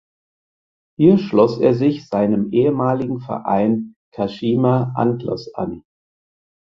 Hier 0.97 1.19
schloss 1.19 1.59
er 1.59 1.75
sich 1.75 2.07
seinem 2.07 2.51
ehemaligen 2.51 3.19
Verein 3.19 3.93
Kashima 4.11 4.93
Antlers 4.95 5.53
an. 5.53 5.83